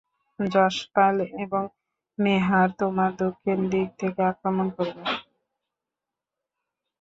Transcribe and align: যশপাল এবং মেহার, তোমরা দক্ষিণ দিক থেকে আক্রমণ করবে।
যশপাল 0.39 1.15
এবং 1.43 1.63
মেহার, 2.17 2.67
তোমরা 2.79 3.07
দক্ষিণ 3.21 3.59
দিক 3.71 3.87
থেকে 3.99 4.21
আক্রমণ 4.31 4.67
করবে। 4.75 5.03